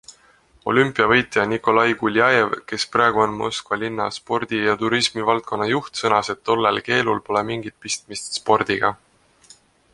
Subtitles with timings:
[0.71, 6.83] Olümpiavõitja Nikolai Guljajev, kes praegu on Moskva linna spordi- ja turimisivaldkonna juht, sõnas, et tollel
[6.91, 8.95] keelul pole mingit pistmist spordiga.